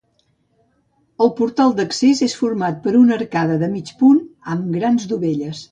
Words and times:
El 1.25 1.29
portal 1.41 1.75
d'accés 1.81 2.23
és 2.29 2.35
format 2.41 2.81
per 2.87 2.97
una 3.03 3.17
arcada 3.21 3.63
de 3.65 3.73
mig 3.79 3.95
punt 4.03 4.21
amb 4.57 4.71
grans 4.81 5.11
dovelles. 5.15 5.67